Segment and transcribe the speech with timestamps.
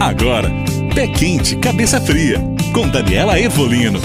[0.00, 0.50] Agora,
[0.94, 2.38] Pé Quente, Cabeça Fria,
[2.72, 4.00] com Daniela Evolino.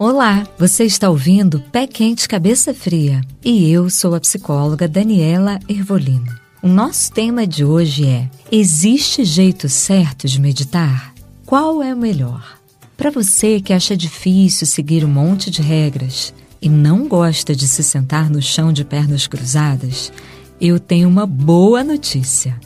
[0.00, 6.34] Olá, você está ouvindo Pé Quente, Cabeça Fria e eu sou a psicóloga Daniela Ervolino.
[6.60, 11.14] O nosso tema de hoje é: Existe jeito certo de meditar?
[11.46, 12.58] Qual é o melhor?
[12.96, 17.84] Para você que acha difícil seguir um monte de regras e não gosta de se
[17.84, 20.12] sentar no chão de pernas cruzadas,
[20.60, 22.58] eu tenho uma boa notícia.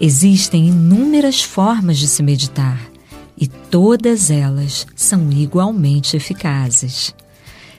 [0.00, 2.80] Existem inúmeras formas de se meditar
[3.36, 7.14] e todas elas são igualmente eficazes.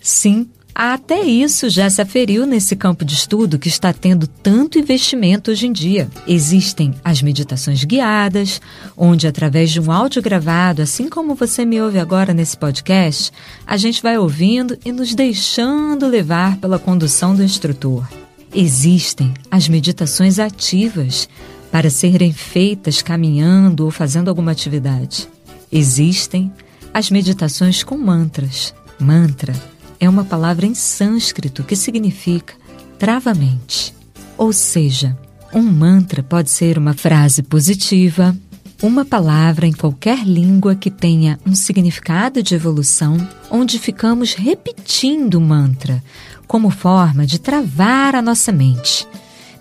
[0.00, 5.50] Sim, até isso já se aferiu nesse campo de estudo que está tendo tanto investimento
[5.50, 6.08] hoje em dia.
[6.26, 8.60] Existem as meditações guiadas,
[8.96, 13.32] onde, através de um áudio gravado, assim como você me ouve agora nesse podcast,
[13.66, 18.08] a gente vai ouvindo e nos deixando levar pela condução do instrutor.
[18.54, 21.28] Existem as meditações ativas,
[21.70, 25.28] para serem feitas caminhando ou fazendo alguma atividade.
[25.70, 26.52] Existem
[26.92, 28.74] as meditações com mantras.
[28.98, 29.54] Mantra
[29.98, 32.54] é uma palavra em sânscrito que significa
[32.98, 33.94] travamente.
[34.36, 35.16] Ou seja,
[35.52, 38.36] um mantra pode ser uma frase positiva,
[38.82, 43.16] uma palavra em qualquer língua que tenha um significado de evolução,
[43.50, 46.02] onde ficamos repetindo o mantra
[46.46, 49.06] como forma de travar a nossa mente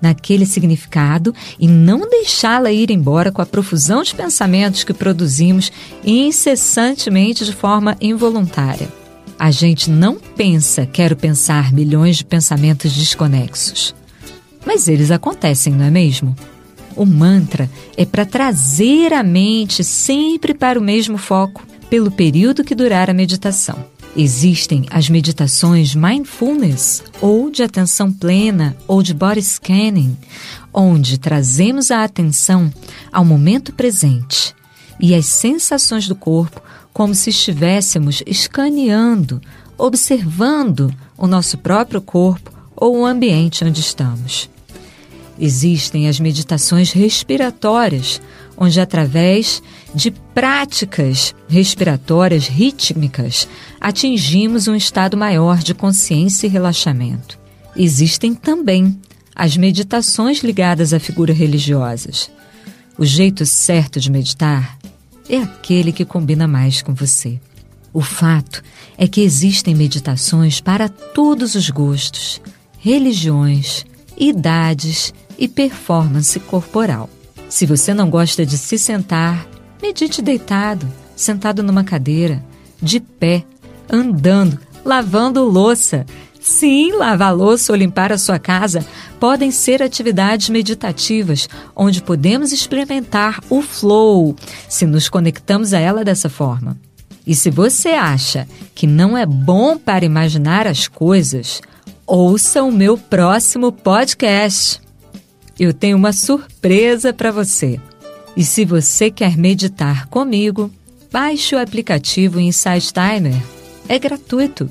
[0.00, 5.72] naquele significado e não deixá-la ir embora com a profusão de pensamentos que produzimos
[6.04, 8.88] incessantemente de forma involuntária.
[9.38, 13.94] A gente não pensa, quero pensar milhões de pensamentos desconexos.
[14.64, 16.34] Mas eles acontecem, não é mesmo?
[16.96, 22.74] O mantra é para trazer a mente sempre para o mesmo foco, pelo período que
[22.74, 23.95] durar a meditação.
[24.18, 30.16] Existem as meditações mindfulness, ou de atenção plena, ou de body scanning,
[30.72, 32.72] onde trazemos a atenção
[33.12, 34.54] ao momento presente
[34.98, 36.62] e às sensações do corpo
[36.94, 39.38] como se estivéssemos escaneando,
[39.76, 44.48] observando o nosso próprio corpo ou o ambiente onde estamos.
[45.38, 48.22] Existem as meditações respiratórias,
[48.56, 49.62] onde, através
[49.94, 53.48] de práticas respiratórias rítmicas,
[53.80, 57.38] atingimos um estado maior de consciência e relaxamento.
[57.76, 58.98] Existem também
[59.34, 62.30] as meditações ligadas a figuras religiosas.
[62.96, 64.78] O jeito certo de meditar
[65.28, 67.38] é aquele que combina mais com você.
[67.92, 68.62] O fato
[68.96, 72.40] é que existem meditações para todos os gostos,
[72.78, 73.84] religiões,
[74.16, 77.10] idades e performance corporal.
[77.48, 79.46] Se você não gosta de se sentar,
[79.80, 82.44] medite deitado, sentado numa cadeira,
[82.82, 83.44] de pé,
[83.90, 86.04] andando, lavando louça.
[86.40, 88.84] Sim, lavar louça ou limpar a sua casa
[89.18, 94.36] podem ser atividades meditativas, onde podemos experimentar o flow,
[94.68, 96.76] se nos conectamos a ela dessa forma.
[97.26, 101.60] E se você acha que não é bom para imaginar as coisas,
[102.06, 104.85] ouça o meu próximo podcast
[105.64, 107.80] eu tenho uma surpresa para você.
[108.36, 110.70] E se você quer meditar comigo,
[111.10, 113.40] baixe o aplicativo Insight Timer.
[113.88, 114.68] É gratuito.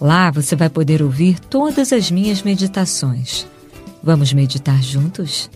[0.00, 3.46] Lá você vai poder ouvir todas as minhas meditações.
[4.02, 5.50] Vamos meditar juntos?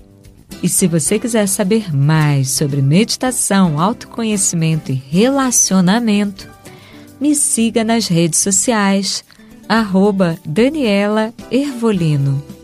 [0.62, 6.49] E se você quiser saber mais sobre meditação, autoconhecimento e relacionamento,
[7.20, 9.25] me siga nas redes sociais,
[9.69, 12.59] arroba Daniela Ervolino.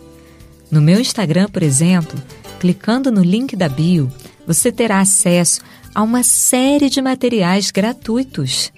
[0.71, 2.16] No meu Instagram, por exemplo,
[2.59, 4.10] clicando no link da bio,
[4.47, 5.60] você terá acesso
[5.94, 8.71] a uma série de materiais gratuitos.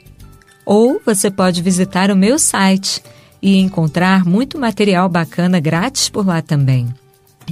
[0.65, 3.03] Ou você pode visitar o meu site
[3.41, 6.93] e encontrar muito material bacana grátis por lá também.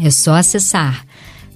[0.03, 1.07] É só acessar